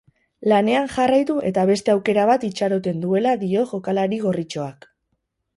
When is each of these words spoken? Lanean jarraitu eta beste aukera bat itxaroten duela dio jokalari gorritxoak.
Lanean 0.51 0.87
jarraitu 0.93 1.35
eta 1.49 1.67
beste 1.71 1.93
aukera 1.95 2.25
bat 2.31 2.45
itxaroten 2.49 3.05
duela 3.05 3.37
dio 3.45 3.67
jokalari 3.75 4.21
gorritxoak. 4.25 4.93